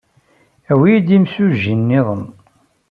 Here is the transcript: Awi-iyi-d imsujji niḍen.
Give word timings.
Awi-iyi-d 0.71 1.09
imsujji 1.17 1.75
niḍen. 1.75 2.23